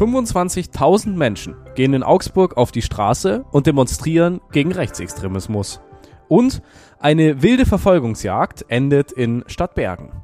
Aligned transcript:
25.000 0.00 1.10
Menschen 1.10 1.56
gehen 1.74 1.92
in 1.92 2.02
Augsburg 2.02 2.56
auf 2.56 2.72
die 2.72 2.80
Straße 2.80 3.44
und 3.50 3.66
demonstrieren 3.66 4.40
gegen 4.50 4.72
Rechtsextremismus. 4.72 5.82
Und 6.26 6.62
eine 6.98 7.42
wilde 7.42 7.66
Verfolgungsjagd 7.66 8.64
endet 8.68 9.12
in 9.12 9.44
Stadtbergen. 9.46 10.22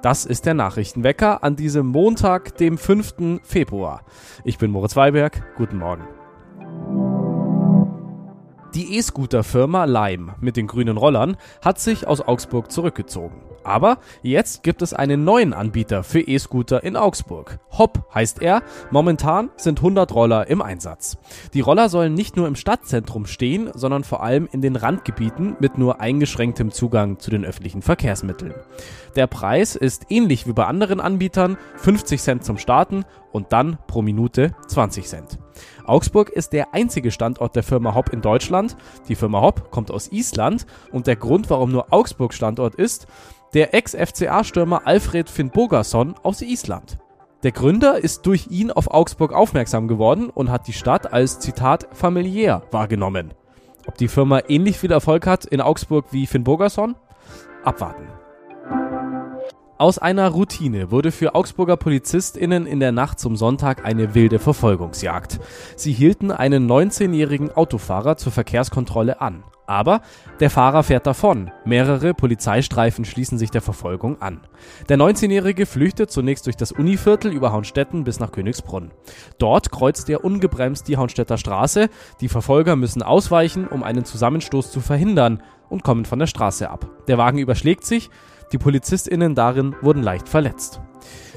Das 0.00 0.24
ist 0.24 0.46
der 0.46 0.54
Nachrichtenwecker 0.54 1.44
an 1.44 1.54
diesem 1.54 1.88
Montag, 1.88 2.56
dem 2.56 2.78
5. 2.78 3.42
Februar. 3.42 4.06
Ich 4.42 4.56
bin 4.56 4.70
Moritz 4.70 4.96
Weiberg. 4.96 5.42
Guten 5.58 5.76
Morgen. 5.76 6.08
Die 8.74 8.96
E-Scooter-Firma 8.96 9.84
Lime 9.84 10.36
mit 10.40 10.56
den 10.56 10.66
grünen 10.66 10.96
Rollern 10.96 11.36
hat 11.62 11.78
sich 11.78 12.06
aus 12.06 12.22
Augsburg 12.22 12.72
zurückgezogen. 12.72 13.51
Aber 13.64 13.98
jetzt 14.22 14.62
gibt 14.62 14.82
es 14.82 14.92
einen 14.92 15.24
neuen 15.24 15.52
Anbieter 15.52 16.02
für 16.02 16.20
E-Scooter 16.20 16.82
in 16.82 16.96
Augsburg. 16.96 17.58
Hop 17.70 18.06
heißt 18.14 18.42
er. 18.42 18.62
Momentan 18.90 19.50
sind 19.56 19.78
100 19.78 20.12
Roller 20.14 20.46
im 20.48 20.62
Einsatz. 20.62 21.16
Die 21.54 21.60
Roller 21.60 21.88
sollen 21.88 22.14
nicht 22.14 22.36
nur 22.36 22.46
im 22.46 22.56
Stadtzentrum 22.56 23.26
stehen, 23.26 23.70
sondern 23.74 24.04
vor 24.04 24.22
allem 24.22 24.48
in 24.50 24.62
den 24.62 24.76
Randgebieten 24.76 25.56
mit 25.60 25.78
nur 25.78 26.00
eingeschränktem 26.00 26.70
Zugang 26.70 27.18
zu 27.18 27.30
den 27.30 27.44
öffentlichen 27.44 27.82
Verkehrsmitteln. 27.82 28.54
Der 29.16 29.26
Preis 29.26 29.76
ist 29.76 30.06
ähnlich 30.08 30.46
wie 30.46 30.52
bei 30.52 30.66
anderen 30.66 31.00
Anbietern 31.00 31.58
50 31.76 32.20
Cent 32.20 32.44
zum 32.44 32.58
Starten 32.58 33.04
und 33.32 33.52
dann 33.52 33.78
pro 33.86 34.02
Minute 34.02 34.54
20 34.68 35.06
Cent. 35.06 35.38
Augsburg 35.84 36.30
ist 36.30 36.52
der 36.52 36.74
einzige 36.74 37.10
Standort 37.10 37.56
der 37.56 37.62
Firma 37.62 37.94
Hop 37.94 38.10
in 38.10 38.20
Deutschland. 38.20 38.76
Die 39.08 39.14
Firma 39.14 39.40
Hop 39.40 39.70
kommt 39.70 39.90
aus 39.90 40.10
Island 40.12 40.66
und 40.92 41.06
der 41.06 41.16
Grund, 41.16 41.50
warum 41.50 41.72
nur 41.72 41.92
Augsburg 41.92 42.34
Standort 42.34 42.74
ist, 42.74 43.06
der 43.54 43.74
Ex-FCA-Stürmer 43.74 44.86
Alfred 44.86 45.28
Finnbogason 45.28 46.14
aus 46.22 46.40
Island. 46.40 46.98
Der 47.42 47.52
Gründer 47.52 47.98
ist 47.98 48.26
durch 48.26 48.46
ihn 48.50 48.70
auf 48.70 48.90
Augsburg 48.90 49.32
aufmerksam 49.32 49.88
geworden 49.88 50.30
und 50.30 50.50
hat 50.50 50.68
die 50.68 50.72
Stadt 50.72 51.12
als 51.12 51.40
Zitat 51.40 51.88
familiär 51.92 52.62
wahrgenommen. 52.70 53.34
Ob 53.86 53.98
die 53.98 54.08
Firma 54.08 54.40
ähnlich 54.48 54.78
viel 54.78 54.92
Erfolg 54.92 55.26
hat 55.26 55.44
in 55.44 55.60
Augsburg 55.60 56.06
wie 56.12 56.26
Finn 56.26 56.44
Bogerson? 56.44 56.94
Abwarten. 57.64 58.06
Aus 59.76 59.98
einer 59.98 60.28
Routine 60.28 60.92
wurde 60.92 61.10
für 61.10 61.34
Augsburger 61.34 61.76
PolizistInnen 61.76 62.66
in 62.66 62.78
der 62.78 62.92
Nacht 62.92 63.18
zum 63.18 63.34
Sonntag 63.34 63.84
eine 63.84 64.14
wilde 64.14 64.38
Verfolgungsjagd. 64.38 65.40
Sie 65.74 65.92
hielten 65.92 66.30
einen 66.30 66.70
19-jährigen 66.70 67.50
Autofahrer 67.50 68.16
zur 68.16 68.30
Verkehrskontrolle 68.30 69.20
an. 69.20 69.42
Aber 69.66 70.02
der 70.40 70.50
Fahrer 70.50 70.82
fährt 70.82 71.06
davon. 71.06 71.50
Mehrere 71.64 72.14
Polizeistreifen 72.14 73.04
schließen 73.04 73.38
sich 73.38 73.50
der 73.50 73.62
Verfolgung 73.62 74.20
an. 74.20 74.40
Der 74.88 74.98
19-Jährige 74.98 75.66
flüchtet 75.66 76.10
zunächst 76.10 76.46
durch 76.46 76.56
das 76.56 76.72
Univiertel 76.72 77.32
über 77.32 77.52
Haunstetten 77.52 78.04
bis 78.04 78.20
nach 78.20 78.32
Königsbrunn. 78.32 78.90
Dort 79.38 79.70
kreuzt 79.70 80.10
er 80.10 80.24
ungebremst 80.24 80.88
die 80.88 80.96
Haunstetter 80.96 81.38
Straße. 81.38 81.88
Die 82.20 82.28
Verfolger 82.28 82.76
müssen 82.76 83.02
ausweichen, 83.02 83.66
um 83.68 83.82
einen 83.82 84.04
Zusammenstoß 84.04 84.70
zu 84.70 84.80
verhindern 84.80 85.42
und 85.68 85.84
kommen 85.84 86.04
von 86.04 86.18
der 86.18 86.26
Straße 86.26 86.68
ab. 86.68 86.88
Der 87.08 87.18
Wagen 87.18 87.38
überschlägt 87.38 87.84
sich, 87.84 88.10
die 88.52 88.58
PolizistInnen 88.58 89.34
darin 89.34 89.74
wurden 89.80 90.02
leicht 90.02 90.28
verletzt. 90.28 90.80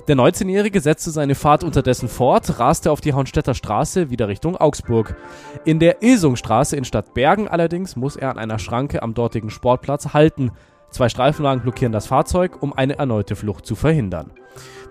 Der 0.08 0.16
19-Jährige 0.16 0.82
setzte 0.82 1.10
seine 1.10 1.34
Fahrt 1.34 1.64
unterdessen 1.64 2.08
fort, 2.08 2.60
raste 2.60 2.92
auf 2.92 3.02
die 3.02 3.14
Haunstetter 3.14 3.56
Straße 3.56 4.12
wieder 4.12 4.28
Richtung 4.28 4.56
Augsburg. 4.56 5.16
In 5.64 5.80
der 5.80 6.04
Ilsungstraße 6.04 6.76
in 6.76 6.86
Stadtbergen 6.86 7.48
allerdings 7.48 7.96
muss 7.96 8.16
er 8.16 8.30
an 8.30 8.38
einer 8.38 8.60
Schranke 8.60 9.02
am 9.02 9.16
dortigen 9.16 9.50
Sportplatz 9.50 10.14
halten. 10.14 10.52
Zwei 10.92 11.10
Streifenwagen 11.10 11.64
blockieren 11.64 11.92
das 11.92 12.06
Fahrzeug, 12.06 12.62
um 12.62 12.72
eine 12.72 13.00
erneute 13.00 13.36
Flucht 13.36 13.66
zu 13.66 13.74
verhindern. 13.74 14.30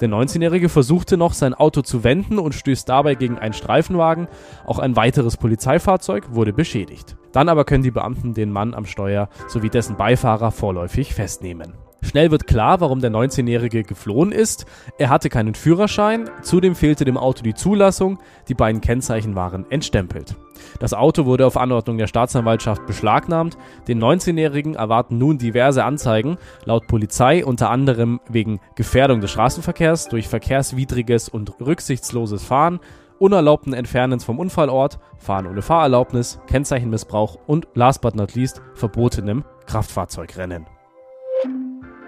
Der 0.01 0.09
19-Jährige 0.09 0.69
versuchte 0.69 1.17
noch, 1.17 1.33
sein 1.33 1.55
Auto 1.55 1.83
zu 1.83 2.03
wenden 2.03 2.41
und 2.41 2.53
stößt 2.53 2.89
dabei 2.89 3.15
gegen 3.15 3.39
einen 3.39 3.55
Streifenwagen. 3.55 4.27
Auch 4.67 4.81
ein 4.81 4.97
weiteres 4.97 5.37
Polizeifahrzeug 5.37 6.35
wurde 6.35 6.53
beschädigt. 6.53 7.17
Dann 7.31 7.49
aber 7.49 7.65
können 7.65 7.85
die 7.85 7.93
Beamten 7.93 8.35
den 8.35 8.51
Mann 8.51 8.75
am 8.75 8.85
Steuer 8.85 9.29
sowie 9.47 9.71
dessen 9.71 9.97
Beifahrer 9.97 10.51
vorläufig 10.51 11.15
festnehmen. 11.15 11.75
Schnell 12.05 12.31
wird 12.31 12.47
klar, 12.47 12.81
warum 12.81 13.01
der 13.01 13.11
19-Jährige 13.11 13.83
geflohen 13.83 14.31
ist. 14.31 14.67
Er 14.99 15.09
hatte 15.09 15.31
keinen 15.31 15.55
Führerschein, 15.55 16.31
zudem 16.43 16.75
fehlte 16.75 17.05
dem 17.05 17.17
Auto 17.17 17.43
die 17.43 17.55
Zulassung, 17.55 18.19
die 18.49 18.55
beiden 18.55 18.81
Kennzeichen 18.81 19.35
waren 19.35 19.69
entstempelt. 19.71 20.37
Das 20.79 20.93
Auto 20.95 21.25
wurde 21.25 21.47
auf 21.47 21.57
Anordnung 21.57 21.99
der 21.99 22.07
Staatsanwaltschaft 22.07 22.87
beschlagnahmt. 22.87 23.57
Den 23.89 24.03
19-Jährigen 24.03 24.75
erwarten 24.75 25.19
nun 25.19 25.39
diverse 25.39 25.85
Anzeigen, 25.85 26.37
laut 26.65 26.87
Polizei 26.87 27.45
unter 27.45 27.71
anderem 27.71 28.21
wegen 28.29 28.61
Gefährdung 28.77 29.21
des 29.21 29.31
Straßenverkehrs 29.31 30.09
durch 30.09 30.29
verkehrswidriges 30.29 31.29
und 31.29 31.59
rücksichtsloses 31.61 32.45
Fahren, 32.45 32.81
unerlaubten 33.19 33.73
Entfernens 33.73 34.25
vom 34.25 34.39
Unfallort, 34.39 34.99
Fahren 35.17 35.47
ohne 35.47 35.63
Fahrerlaubnis, 35.63 36.39
Kennzeichenmissbrauch 36.49 37.39
und 37.47 37.67
last 37.75 38.03
but 38.03 38.15
not 38.15 38.35
least 38.35 38.61
verbotenem 38.75 39.45
Kraftfahrzeugrennen. 39.67 40.67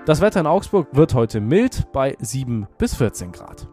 Das 0.06 0.20
Wetter 0.20 0.38
in 0.38 0.46
Augsburg 0.46 0.86
wird 0.92 1.14
heute 1.14 1.40
mild 1.40 1.90
bei 1.92 2.16
7 2.20 2.68
bis 2.78 2.94
14 2.94 3.32
Grad. 3.32 3.66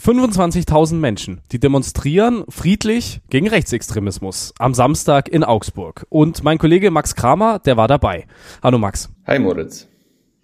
25.000 0.00 0.94
Menschen, 0.94 1.40
die 1.50 1.58
demonstrieren 1.58 2.44
friedlich 2.48 3.20
gegen 3.30 3.48
Rechtsextremismus 3.48 4.54
am 4.60 4.74
Samstag 4.74 5.28
in 5.28 5.42
Augsburg. 5.42 6.06
Und 6.08 6.44
mein 6.44 6.58
Kollege 6.58 6.92
Max 6.92 7.16
Kramer, 7.16 7.58
der 7.58 7.76
war 7.76 7.88
dabei. 7.88 8.28
Hallo 8.62 8.78
Max. 8.78 9.12
Hi 9.26 9.40
Moritz. 9.40 9.88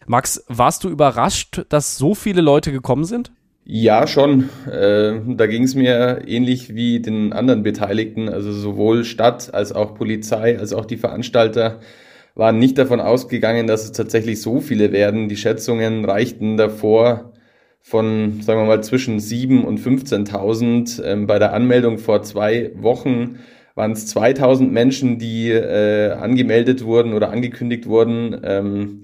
Max, 0.07 0.45
warst 0.49 0.83
du 0.83 0.89
überrascht, 0.89 1.67
dass 1.69 1.99
so 1.99 2.17
viele 2.17 2.41
Leute 2.41 2.73
gekommen 2.73 3.05
sind? 3.05 3.31
Ja, 3.65 4.09
schon. 4.09 4.49
Äh, 4.67 5.21
da 5.37 5.47
ging 5.47 5.63
es 5.63 5.77
mir 5.77 6.23
ähnlich 6.27 6.75
wie 6.75 6.99
den 6.99 7.33
anderen 7.33 7.63
Beteiligten, 7.63 8.29
also 8.29 8.51
sowohl 8.51 9.05
Stadt 9.05 9.55
als 9.55 9.71
auch 9.71 9.95
Polizei, 9.95 10.59
als 10.59 10.73
auch 10.73 10.85
die 10.85 10.97
Veranstalter 10.97 11.79
waren 12.39 12.59
nicht 12.59 12.79
davon 12.79 13.01
ausgegangen, 13.01 13.67
dass 13.67 13.85
es 13.85 13.93
tatsächlich 13.93 14.41
so 14.41 14.61
viele 14.61 14.93
werden. 14.93 15.29
Die 15.29 15.37
Schätzungen 15.37 16.05
reichten 16.05 16.57
davor 16.57 17.33
von, 17.81 18.41
sagen 18.43 18.61
wir 18.61 18.67
mal, 18.67 18.83
zwischen 18.83 19.19
7.000 19.19 19.65
und 19.65 19.81
15.000. 19.81 21.03
Ähm, 21.03 21.27
bei 21.27 21.41
der 21.41 21.53
Anmeldung 21.53 21.99
vor 21.99 22.23
zwei 22.23 22.71
Wochen 22.77 23.41
waren 23.75 23.93
es 23.93 24.15
2.000 24.15 24.69
Menschen, 24.69 25.19
die 25.19 25.51
äh, 25.51 26.13
angemeldet 26.13 26.85
wurden 26.85 27.13
oder 27.13 27.31
angekündigt 27.31 27.87
wurden. 27.87 28.41
Ähm, 28.45 29.01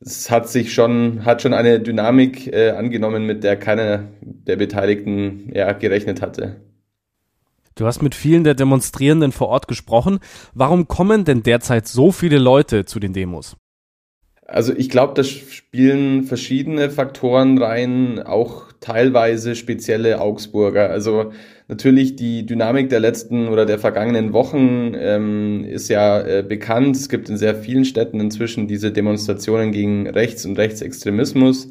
es 0.00 0.30
hat 0.30 0.48
sich 0.48 0.74
schon, 0.74 1.24
hat 1.24 1.40
schon 1.40 1.54
eine 1.54 1.80
Dynamik 1.80 2.52
äh, 2.52 2.70
angenommen, 2.70 3.24
mit 3.24 3.44
der 3.44 3.56
keiner 3.56 4.08
der 4.20 4.56
Beteiligten 4.56 5.50
ja, 5.54 5.72
gerechnet 5.72 6.20
hatte. 6.20 6.56
Du 7.76 7.86
hast 7.86 8.02
mit 8.02 8.14
vielen 8.14 8.44
der 8.44 8.54
Demonstrierenden 8.54 9.32
vor 9.32 9.48
Ort 9.48 9.66
gesprochen. 9.66 10.20
Warum 10.54 10.86
kommen 10.86 11.24
denn 11.24 11.42
derzeit 11.42 11.88
so 11.88 12.12
viele 12.12 12.38
Leute 12.38 12.84
zu 12.84 13.00
den 13.00 13.12
Demos? 13.12 13.56
Also 14.46 14.74
ich 14.76 14.90
glaube, 14.90 15.14
da 15.14 15.24
spielen 15.24 16.24
verschiedene 16.24 16.90
Faktoren 16.90 17.58
rein, 17.58 18.20
auch 18.22 18.70
teilweise 18.78 19.56
spezielle 19.56 20.20
Augsburger. 20.20 20.90
Also 20.90 21.32
natürlich 21.66 22.14
die 22.14 22.44
Dynamik 22.44 22.90
der 22.90 23.00
letzten 23.00 23.48
oder 23.48 23.64
der 23.64 23.78
vergangenen 23.78 24.32
Wochen 24.34 24.92
ähm, 24.96 25.64
ist 25.64 25.88
ja 25.88 26.20
äh, 26.20 26.44
bekannt. 26.46 26.94
Es 26.94 27.08
gibt 27.08 27.28
in 27.30 27.38
sehr 27.38 27.54
vielen 27.54 27.86
Städten 27.86 28.20
inzwischen 28.20 28.68
diese 28.68 28.92
Demonstrationen 28.92 29.72
gegen 29.72 30.06
Rechts- 30.06 30.44
und 30.44 30.58
Rechtsextremismus. 30.58 31.70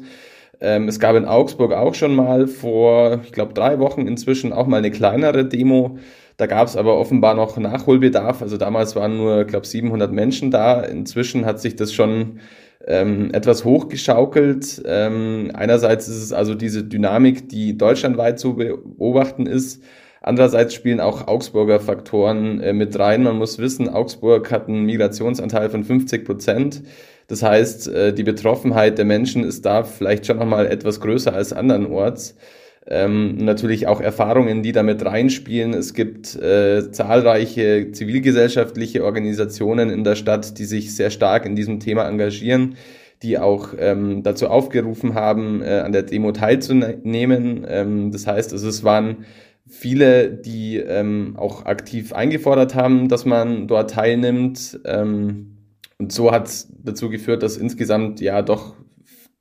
Ähm, 0.60 0.88
es 0.88 0.98
gab 0.98 1.16
in 1.16 1.24
Augsburg 1.24 1.72
auch 1.72 1.94
schon 1.94 2.14
mal 2.14 2.46
vor, 2.46 3.20
ich 3.24 3.32
glaube, 3.32 3.54
drei 3.54 3.78
Wochen 3.78 4.06
inzwischen 4.06 4.52
auch 4.52 4.66
mal 4.66 4.78
eine 4.78 4.90
kleinere 4.90 5.44
Demo. 5.44 5.98
Da 6.36 6.46
gab 6.46 6.66
es 6.66 6.76
aber 6.76 6.98
offenbar 6.98 7.34
noch 7.34 7.56
Nachholbedarf. 7.56 8.42
Also 8.42 8.56
damals 8.56 8.96
waren 8.96 9.16
nur, 9.16 9.42
ich 9.42 9.46
glaube, 9.46 9.66
700 9.66 10.12
Menschen 10.12 10.50
da. 10.50 10.80
Inzwischen 10.80 11.46
hat 11.46 11.60
sich 11.60 11.76
das 11.76 11.92
schon 11.92 12.40
ähm, 12.86 13.30
etwas 13.32 13.64
hochgeschaukelt. 13.64 14.82
Ähm, 14.84 15.50
einerseits 15.54 16.08
ist 16.08 16.22
es 16.22 16.32
also 16.32 16.54
diese 16.54 16.84
Dynamik, 16.84 17.48
die 17.48 17.78
deutschlandweit 17.78 18.38
zu 18.38 18.56
beobachten 18.56 19.46
ist. 19.46 19.82
Andererseits 20.20 20.72
spielen 20.72 21.00
auch 21.00 21.28
Augsburger 21.28 21.80
Faktoren 21.80 22.60
äh, 22.60 22.72
mit 22.72 22.98
rein. 22.98 23.22
Man 23.22 23.36
muss 23.36 23.58
wissen, 23.58 23.88
Augsburg 23.88 24.50
hat 24.50 24.68
einen 24.68 24.86
Migrationsanteil 24.86 25.68
von 25.68 25.84
50 25.84 26.24
Prozent. 26.24 26.82
Das 27.26 27.42
heißt, 27.42 27.88
äh, 27.88 28.12
die 28.12 28.22
Betroffenheit 28.22 28.98
der 28.98 29.04
Menschen 29.04 29.44
ist 29.44 29.64
da 29.64 29.82
vielleicht 29.82 30.26
schon 30.26 30.38
nochmal 30.38 30.66
etwas 30.66 31.00
größer 31.00 31.32
als 31.32 31.52
andernorts. 31.52 32.36
Ähm, 32.86 33.36
natürlich 33.36 33.86
auch 33.86 34.00
Erfahrungen, 34.00 34.62
die 34.62 34.72
damit 34.72 35.04
reinspielen. 35.04 35.72
Es 35.72 35.94
gibt 35.94 36.36
äh, 36.36 36.90
zahlreiche 36.90 37.92
zivilgesellschaftliche 37.92 39.04
Organisationen 39.04 39.88
in 39.88 40.04
der 40.04 40.16
Stadt, 40.16 40.58
die 40.58 40.66
sich 40.66 40.94
sehr 40.94 41.10
stark 41.10 41.46
in 41.46 41.56
diesem 41.56 41.80
Thema 41.80 42.06
engagieren, 42.06 42.76
die 43.22 43.38
auch 43.38 43.70
ähm, 43.78 44.22
dazu 44.22 44.48
aufgerufen 44.48 45.14
haben, 45.14 45.62
äh, 45.62 45.78
an 45.78 45.92
der 45.92 46.02
Demo 46.02 46.32
teilzunehmen. 46.32 47.64
Ähm, 47.66 48.10
das 48.12 48.26
heißt, 48.26 48.52
also 48.52 48.68
es 48.68 48.84
waren 48.84 49.24
viele, 49.66 50.28
die 50.30 50.76
ähm, 50.76 51.36
auch 51.38 51.64
aktiv 51.64 52.12
eingefordert 52.12 52.74
haben, 52.74 53.08
dass 53.08 53.24
man 53.24 53.66
dort 53.66 53.92
teilnimmt. 53.92 54.78
Ähm, 54.84 55.53
und 55.98 56.12
so 56.12 56.32
hat 56.32 56.46
es 56.46 56.68
dazu 56.82 57.10
geführt, 57.10 57.42
dass 57.42 57.56
insgesamt 57.56 58.20
ja 58.20 58.42
doch 58.42 58.74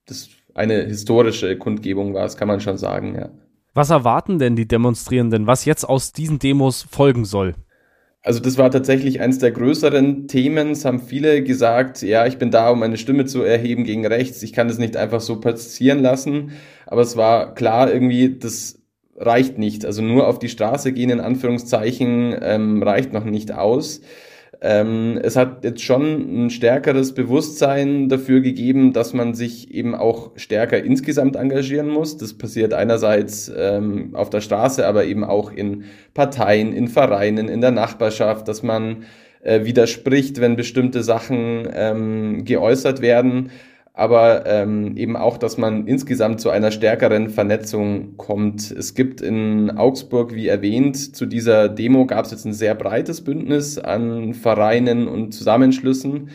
das 0.05 0.29
eine 0.53 0.83
historische 0.83 1.57
Kundgebung 1.57 2.13
war, 2.13 2.23
das 2.23 2.37
kann 2.37 2.47
man 2.47 2.59
schon 2.59 2.77
sagen, 2.77 3.15
ja. 3.15 3.29
Was 3.73 3.89
erwarten 3.89 4.37
denn 4.37 4.55
die 4.55 4.67
Demonstrierenden, 4.67 5.47
was 5.47 5.65
jetzt 5.65 5.83
aus 5.83 6.13
diesen 6.13 6.37
Demos 6.37 6.83
folgen 6.83 7.25
soll? 7.25 7.55
Also 8.21 8.39
das 8.39 8.57
war 8.57 8.71
tatsächlich 8.71 9.19
eines 9.19 9.39
der 9.39 9.51
größeren 9.51 10.27
Themen. 10.27 10.71
Es 10.71 10.85
haben 10.85 11.01
viele 11.01 11.43
gesagt, 11.43 12.01
ja, 12.03 12.25
ich 12.25 12.37
bin 12.37 12.51
da, 12.51 12.69
um 12.69 12.79
meine 12.79 12.97
Stimme 12.97 13.25
zu 13.25 13.41
erheben 13.41 13.83
gegen 13.83 14.05
rechts. 14.05 14.41
Ich 14.43 14.53
kann 14.53 14.69
das 14.69 14.77
nicht 14.77 14.95
einfach 14.95 15.19
so 15.19 15.41
passieren 15.41 15.99
lassen. 15.99 16.51
Aber 16.85 17.01
es 17.01 17.17
war 17.17 17.53
klar 17.53 17.91
irgendwie, 17.91 18.37
das 18.37 18.79
reicht 19.17 19.57
nicht. 19.57 19.85
Also 19.85 20.01
nur 20.01 20.27
auf 20.27 20.39
die 20.39 20.49
Straße 20.49 20.93
gehen, 20.93 21.09
in 21.09 21.19
Anführungszeichen, 21.19 22.35
ähm, 22.41 22.81
reicht 22.81 23.11
noch 23.11 23.25
nicht 23.25 23.51
aus. 23.51 23.99
Ähm, 24.65 25.19
es 25.21 25.35
hat 25.35 25.65
jetzt 25.65 25.83
schon 25.83 26.45
ein 26.45 26.49
stärkeres 26.49 27.13
Bewusstsein 27.13 28.07
dafür 28.07 28.39
gegeben, 28.39 28.93
dass 28.93 29.13
man 29.13 29.33
sich 29.33 29.73
eben 29.73 29.93
auch 29.93 30.31
stärker 30.37 30.81
insgesamt 30.81 31.35
engagieren 31.35 31.89
muss. 31.89 32.15
Das 32.15 32.33
passiert 32.33 32.73
einerseits 32.73 33.51
ähm, 33.53 34.11
auf 34.13 34.29
der 34.29 34.39
Straße, 34.39 34.87
aber 34.87 35.03
eben 35.03 35.25
auch 35.25 35.51
in 35.51 35.83
Parteien, 36.13 36.71
in 36.71 36.87
Vereinen, 36.87 37.49
in 37.49 37.59
der 37.59 37.71
Nachbarschaft, 37.71 38.47
dass 38.47 38.63
man 38.63 39.03
äh, 39.41 39.65
widerspricht, 39.65 40.39
wenn 40.39 40.55
bestimmte 40.55 41.03
Sachen 41.03 41.67
ähm, 41.73 42.45
geäußert 42.45 43.01
werden 43.01 43.49
aber 43.93 44.45
ähm, 44.47 44.97
eben 44.97 45.15
auch, 45.15 45.37
dass 45.37 45.57
man 45.57 45.85
insgesamt 45.85 46.41
zu 46.41 46.49
einer 46.49 46.71
stärkeren 46.71 47.29
Vernetzung 47.29 48.17
kommt. 48.17 48.71
Es 48.71 48.95
gibt 48.95 49.21
in 49.21 49.69
Augsburg, 49.69 50.33
wie 50.33 50.47
erwähnt, 50.47 51.15
zu 51.15 51.27
dieser 51.27 51.69
Demo 51.69 52.07
gab 52.07 52.25
es 52.25 52.31
jetzt 52.31 52.45
ein 52.45 52.53
sehr 52.53 52.73
breites 52.73 53.23
Bündnis 53.23 53.77
an 53.77 54.33
Vereinen 54.33 55.07
und 55.07 55.33
Zusammenschlüssen. 55.33 56.29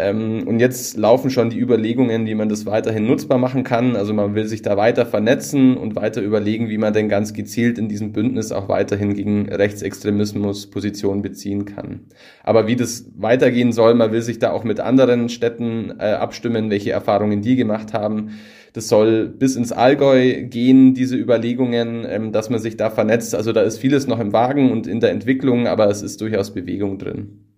Ähm, 0.00 0.46
und 0.46 0.60
jetzt 0.60 0.96
laufen 0.96 1.30
schon 1.30 1.50
die 1.50 1.58
Überlegungen, 1.58 2.26
wie 2.26 2.34
man 2.34 2.48
das 2.48 2.64
weiterhin 2.66 3.06
nutzbar 3.06 3.38
machen 3.38 3.64
kann. 3.64 3.96
Also 3.96 4.14
man 4.14 4.34
will 4.34 4.46
sich 4.46 4.62
da 4.62 4.76
weiter 4.76 5.04
vernetzen 5.04 5.76
und 5.76 5.94
weiter 5.96 6.22
überlegen, 6.22 6.68
wie 6.68 6.78
man 6.78 6.92
denn 6.92 7.08
ganz 7.08 7.34
gezielt 7.34 7.78
in 7.78 7.88
diesem 7.88 8.12
Bündnis 8.12 8.50
auch 8.50 8.68
weiterhin 8.68 9.14
gegen 9.14 9.48
Rechtsextremismus 9.48 10.70
Position 10.70 11.22
beziehen 11.22 11.66
kann. 11.66 12.00
Aber 12.42 12.66
wie 12.66 12.76
das 12.76 13.06
weitergehen 13.16 13.72
soll, 13.72 13.94
man 13.94 14.12
will 14.12 14.22
sich 14.22 14.38
da 14.38 14.52
auch 14.52 14.64
mit 14.64 14.80
anderen 14.80 15.28
Städten 15.28 15.92
äh, 15.98 16.12
abstimmen, 16.12 16.70
welche 16.70 16.92
Erfahrungen 16.92 17.42
die 17.42 17.56
gemacht 17.56 17.92
haben. 17.92 18.30
Das 18.72 18.88
soll 18.88 19.26
bis 19.26 19.56
ins 19.56 19.72
Allgäu 19.72 20.44
gehen, 20.44 20.94
diese 20.94 21.16
Überlegungen, 21.16 22.06
ähm, 22.08 22.32
dass 22.32 22.50
man 22.50 22.60
sich 22.60 22.76
da 22.76 22.88
vernetzt. 22.88 23.34
Also 23.34 23.52
da 23.52 23.62
ist 23.62 23.78
vieles 23.78 24.06
noch 24.06 24.20
im 24.20 24.32
Wagen 24.32 24.70
und 24.70 24.86
in 24.86 25.00
der 25.00 25.10
Entwicklung, 25.10 25.66
aber 25.66 25.88
es 25.90 26.02
ist 26.02 26.20
durchaus 26.20 26.54
Bewegung 26.54 26.98
drin. 26.98 27.49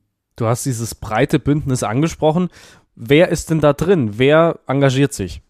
Du 0.42 0.48
hast 0.48 0.66
dieses 0.66 0.96
breite 0.96 1.38
Bündnis 1.38 1.84
angesprochen. 1.84 2.48
Wer 2.96 3.28
ist 3.28 3.50
denn 3.50 3.60
da 3.60 3.72
drin? 3.72 4.14
Wer 4.18 4.58
engagiert 4.66 5.12
sich? 5.12 5.40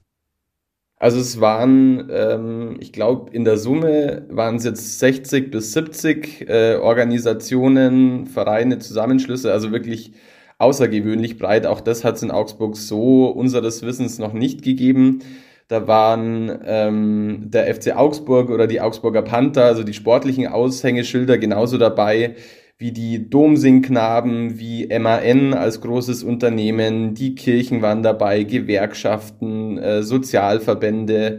Also 0.99 1.19
es 1.19 1.41
waren, 1.41 2.11
ähm, 2.13 2.77
ich 2.79 2.93
glaube, 2.93 3.31
in 3.31 3.47
der 3.47 3.57
Summe 3.57 4.27
waren 4.29 4.57
es 4.57 4.65
jetzt 4.65 4.99
60 4.99 5.51
bis 5.51 5.73
70 5.73 6.47
äh, 6.47 6.75
Organisationen, 6.75 8.27
Vereine, 8.27 8.81
Zusammenschlüsse, 8.81 9.51
also 9.51 9.73
wirklich 9.73 10.13
außergewöhnlich 10.59 11.39
breit. 11.39 11.65
Auch 11.65 11.81
das 11.81 12.05
hat 12.05 12.17
es 12.17 12.23
in 12.23 12.31
Augsburg 12.31 12.77
so 12.77 13.29
unseres 13.29 13.81
Wissens 13.81 14.19
noch 14.19 14.35
nicht 14.35 14.61
gegeben. 14.61 15.21
Da 15.69 15.89
waren 15.89 16.61
ähm, 16.67 17.47
der 17.47 17.75
FC 17.75 17.97
Augsburg 17.97 18.51
oder 18.51 18.67
die 18.67 18.83
Augsburger 18.83 19.23
Panther, 19.23 19.65
also 19.65 19.85
die 19.85 19.95
sportlichen 19.95 20.49
Aushängeschilder 20.49 21.39
genauso 21.39 21.79
dabei 21.79 22.37
wie 22.83 22.91
die 22.91 23.31
Domsingknaben, 23.31 24.59
wie 24.59 24.89
MAN 24.89 25.55
als 25.55 25.81
großes 25.81 26.25
Unternehmen, 26.25 27.15
die 27.15 27.37
Kirchen 27.37 27.81
waren 27.81 28.03
dabei, 28.03 28.43
Gewerkschaften, 28.43 29.79
äh, 29.79 30.03
Sozialverbände, 30.03 31.39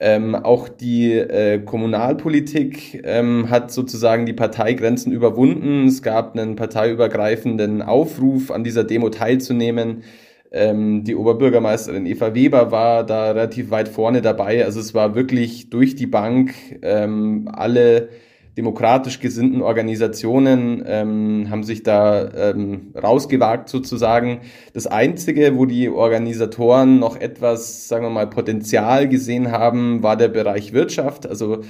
ähm, 0.00 0.34
auch 0.34 0.70
die 0.70 1.12
äh, 1.12 1.58
Kommunalpolitik 1.58 3.02
ähm, 3.04 3.50
hat 3.50 3.70
sozusagen 3.70 4.24
die 4.24 4.32
Parteigrenzen 4.32 5.12
überwunden. 5.12 5.86
Es 5.88 6.02
gab 6.02 6.34
einen 6.34 6.56
parteiübergreifenden 6.56 7.82
Aufruf, 7.82 8.50
an 8.50 8.64
dieser 8.64 8.84
Demo 8.84 9.10
teilzunehmen. 9.10 10.04
Ähm, 10.50 11.04
die 11.04 11.14
Oberbürgermeisterin 11.14 12.06
Eva 12.06 12.34
Weber 12.34 12.70
war 12.70 13.04
da 13.04 13.32
relativ 13.32 13.70
weit 13.70 13.88
vorne 13.88 14.22
dabei. 14.22 14.64
Also 14.64 14.80
es 14.80 14.94
war 14.94 15.14
wirklich 15.14 15.68
durch 15.68 15.96
die 15.96 16.06
Bank 16.06 16.54
ähm, 16.80 17.50
alle 17.52 18.08
demokratisch 18.56 19.20
gesinnten 19.20 19.62
Organisationen 19.62 20.82
ähm, 20.86 21.46
haben 21.50 21.64
sich 21.64 21.82
da 21.82 22.50
ähm, 22.50 22.92
rausgewagt 23.00 23.68
sozusagen. 23.68 24.40
Das 24.74 24.86
Einzige, 24.86 25.56
wo 25.56 25.64
die 25.64 25.88
Organisatoren 25.88 26.98
noch 26.98 27.16
etwas, 27.16 27.88
sagen 27.88 28.04
wir 28.04 28.10
mal, 28.10 28.26
Potenzial 28.28 29.08
gesehen 29.08 29.50
haben, 29.50 30.02
war 30.02 30.16
der 30.16 30.28
Bereich 30.28 30.72
Wirtschaft. 30.72 31.26
Also 31.26 31.60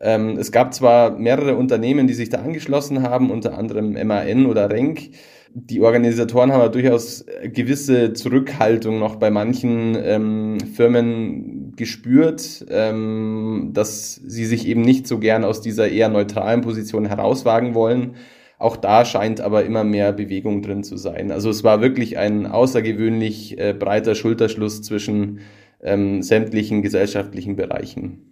ähm, 0.00 0.38
es 0.38 0.50
gab 0.50 0.72
zwar 0.72 1.10
mehrere 1.10 1.56
Unternehmen, 1.56 2.06
die 2.06 2.14
sich 2.14 2.30
da 2.30 2.38
angeschlossen 2.38 3.02
haben, 3.02 3.30
unter 3.30 3.58
anderem 3.58 3.92
MAN 3.92 4.46
oder 4.46 4.70
Renk, 4.70 5.10
die 5.52 5.80
Organisatoren 5.80 6.52
haben 6.52 6.60
aber 6.60 6.70
durchaus 6.70 7.24
gewisse 7.42 8.12
Zurückhaltung 8.12 9.00
noch 9.00 9.16
bei 9.16 9.30
manchen 9.30 9.96
ähm, 10.00 10.58
Firmen 10.60 11.59
gespürt, 11.80 12.64
ähm, 12.68 13.70
dass 13.72 14.14
sie 14.14 14.44
sich 14.44 14.68
eben 14.68 14.82
nicht 14.82 15.08
so 15.08 15.18
gern 15.18 15.42
aus 15.42 15.62
dieser 15.62 15.88
eher 15.88 16.08
neutralen 16.08 16.60
Position 16.60 17.06
herauswagen 17.06 17.74
wollen. 17.74 18.14
Auch 18.58 18.76
da 18.76 19.06
scheint 19.06 19.40
aber 19.40 19.64
immer 19.64 19.82
mehr 19.82 20.12
Bewegung 20.12 20.60
drin 20.60 20.84
zu 20.84 20.98
sein. 20.98 21.32
Also 21.32 21.48
es 21.48 21.64
war 21.64 21.80
wirklich 21.80 22.18
ein 22.18 22.46
außergewöhnlich 22.46 23.58
äh, 23.58 23.72
breiter 23.72 24.14
Schulterschluss 24.14 24.82
zwischen 24.82 25.40
ähm, 25.82 26.22
sämtlichen 26.22 26.82
gesellschaftlichen 26.82 27.56
Bereichen. 27.56 28.26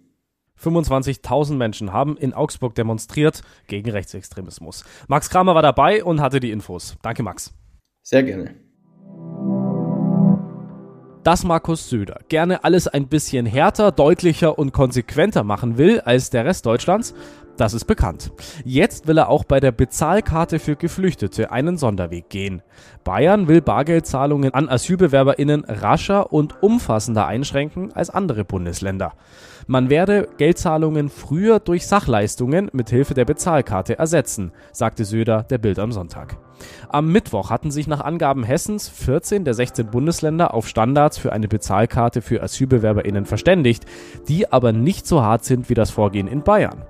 25.000 0.61 1.55
Menschen 1.55 1.91
haben 1.91 2.15
in 2.17 2.33
Augsburg 2.33 2.75
demonstriert 2.75 3.41
gegen 3.67 3.89
Rechtsextremismus. 3.89 4.85
Max 5.07 5.31
Kramer 5.31 5.55
war 5.55 5.63
dabei 5.63 6.03
und 6.03 6.21
hatte 6.21 6.39
die 6.39 6.51
Infos. 6.51 6.95
Danke, 7.01 7.23
Max. 7.23 7.51
Sehr 8.03 8.21
gerne. 8.21 8.68
Dass 11.23 11.43
Markus 11.43 11.89
Söder 11.89 12.21
gerne 12.29 12.63
alles 12.63 12.87
ein 12.87 13.07
bisschen 13.07 13.45
härter, 13.45 13.91
deutlicher 13.91 14.57
und 14.57 14.71
konsequenter 14.71 15.43
machen 15.43 15.77
will 15.77 15.99
als 15.99 16.29
der 16.29 16.45
Rest 16.45 16.65
Deutschlands, 16.65 17.13
das 17.57 17.73
ist 17.73 17.85
bekannt. 17.85 18.31
Jetzt 18.63 19.05
will 19.05 19.17
er 19.17 19.27
auch 19.27 19.43
bei 19.43 19.59
der 19.59 19.73
Bezahlkarte 19.73 20.59
für 20.59 20.77
Geflüchtete 20.77 21.51
einen 21.51 21.77
Sonderweg 21.77 22.29
gehen. 22.29 22.61
Bayern 23.03 23.49
will 23.49 23.59
Bargeldzahlungen 23.59 24.53
an 24.53 24.69
Asylbewerberinnen 24.69 25.65
rascher 25.65 26.31
und 26.31 26.63
umfassender 26.63 27.27
einschränken 27.27 27.91
als 27.91 28.09
andere 28.09 28.45
Bundesländer. 28.45 29.11
Man 29.67 29.89
werde 29.89 30.29
Geldzahlungen 30.37 31.09
früher 31.09 31.59
durch 31.59 31.85
Sachleistungen 31.85 32.69
mit 32.71 32.91
Hilfe 32.91 33.13
der 33.13 33.25
Bezahlkarte 33.25 33.99
ersetzen, 33.99 34.53
sagte 34.71 35.03
Söder 35.03 35.43
der 35.43 35.57
Bild 35.57 35.79
am 35.79 35.91
Sonntag. 35.91 36.37
Am 36.89 37.11
Mittwoch 37.11 37.49
hatten 37.49 37.71
sich 37.71 37.87
nach 37.87 38.01
Angaben 38.01 38.43
Hessens 38.43 38.89
14 38.89 39.45
der 39.45 39.53
16 39.53 39.87
Bundesländer 39.87 40.53
auf 40.53 40.67
Standards 40.67 41.17
für 41.17 41.33
eine 41.33 41.47
Bezahlkarte 41.47 42.21
für 42.21 42.41
Asylbewerberinnen 42.41 43.25
verständigt, 43.25 43.85
die 44.27 44.51
aber 44.51 44.71
nicht 44.71 45.07
so 45.07 45.21
hart 45.21 45.45
sind 45.45 45.69
wie 45.69 45.73
das 45.73 45.91
Vorgehen 45.91 46.27
in 46.27 46.43
Bayern. 46.43 46.85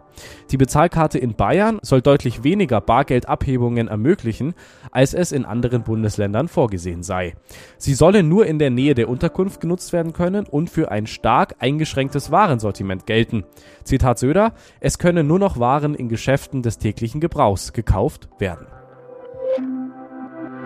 Die 0.52 0.58
Bezahlkarte 0.58 1.18
in 1.18 1.36
Bayern 1.36 1.80
soll 1.82 2.02
deutlich 2.02 2.44
weniger 2.44 2.82
Bargeldabhebungen 2.82 3.88
ermöglichen, 3.88 4.54
als 4.92 5.14
es 5.14 5.32
in 5.32 5.46
anderen 5.46 5.84
Bundesländern 5.84 6.48
vorgesehen 6.48 7.04
sei. 7.04 7.36
Sie 7.78 7.94
solle 7.94 8.24
nur 8.24 8.46
in 8.46 8.60
der 8.60 8.70
Nähe 8.70 8.96
der 8.96 9.10
Unterkunft 9.10 9.62
genutzt 9.62 9.94
werden 9.94 10.14
können 10.14 10.46
und 10.46 10.70
für 10.70 10.92
ein 10.92 11.08
stark 11.08 11.56
eingeschränktes 11.60 12.32
Warensortiment 12.32 13.06
gelten. 13.06 13.46
Zitat 13.84 14.20
Söder, 14.20 14.54
es 14.80 14.98
könne 14.98 15.24
nur 15.24 15.40
noch 15.40 15.60
Waren 15.60 15.96
in 15.96 16.10
Geschäften 16.10 16.62
des 16.62 16.78
täglichen 16.78 17.22
Gebrauchs 17.22 17.74
gekauft 17.74 18.30
werden. 18.40 18.68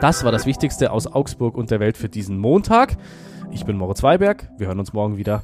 Das 0.04 0.26
war 0.26 0.34
das 0.34 0.46
Wichtigste 0.46 0.92
aus 0.92 1.08
Augsburg 1.08 1.56
und 1.56 1.72
der 1.72 1.80
Welt 1.80 1.96
für 1.96 2.10
diesen 2.10 2.38
Montag. 2.38 2.98
Ich 3.52 3.64
bin 3.64 3.78
Moritz 3.78 4.04
Weiberg. 4.04 4.50
Wir 4.58 4.68
hören 4.68 4.80
uns 4.80 4.92
morgen 4.92 5.16
wieder. 5.16 5.44